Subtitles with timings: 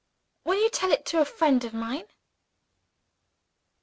[0.45, 2.07] Will you tell it to a friend of mine?"